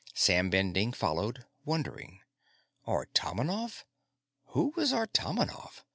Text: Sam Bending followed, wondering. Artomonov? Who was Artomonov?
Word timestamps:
Sam 0.15 0.49
Bending 0.49 0.93
followed, 0.93 1.45
wondering. 1.63 2.21
Artomonov? 2.87 3.85
Who 4.47 4.73
was 4.75 4.91
Artomonov? 4.93 5.83